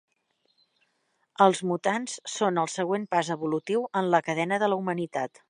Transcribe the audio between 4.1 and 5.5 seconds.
la cadena de la humanitat.